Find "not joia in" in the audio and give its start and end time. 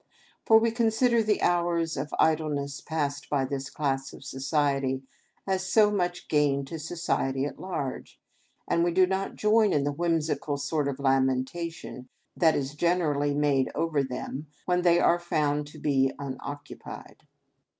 9.05-9.85